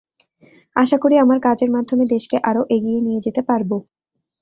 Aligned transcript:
আশা 0.75 0.97
করি, 0.97 1.15
আমার 1.17 1.39
কাজের 1.39 1.69
মাধ্যমে 1.75 2.05
দেশকে 2.13 2.37
আরও 2.49 2.61
এগিয়ে 2.75 2.99
নিয়ে 3.01 3.23
যেতে 3.25 3.41
পারব। 3.49 3.71